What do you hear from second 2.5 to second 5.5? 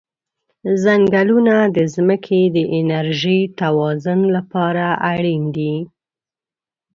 د انرژی توازن لپاره اړین